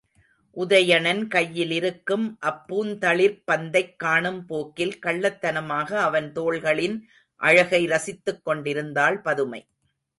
உதயணன் 0.57 1.27
கையிலிருக்கும் 1.27 2.25
அப் 2.39 2.63
பூந்தளிர்ப் 2.67 3.43
பந்தைக் 3.51 3.95
காணும் 3.99 4.45
போக்கில் 4.45 4.99
கள்ளத்தனமாக 5.05 5.93
அவன் 5.99 6.31
தோள்களின் 6.31 6.97
அழகை 7.35 7.85
ரசித்துக் 7.85 8.43
கொண்டிருந்தாள் 8.43 9.21
பதுமை. 9.21 9.61